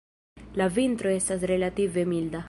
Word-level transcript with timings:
La 0.61 0.65
vintro 0.77 1.11
estas 1.17 1.45
relative 1.53 2.07
milda. 2.15 2.39